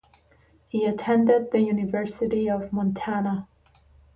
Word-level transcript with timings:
He 0.67 0.85
attended 0.85 1.51
the 1.51 1.59
University 1.61 2.49
of 2.49 2.73
Montana. 2.73 3.47